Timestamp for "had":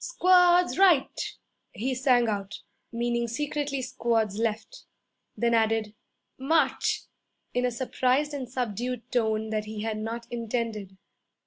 9.83-9.99